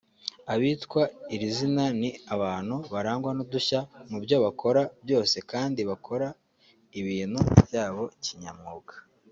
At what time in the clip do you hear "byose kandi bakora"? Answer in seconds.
5.05-6.27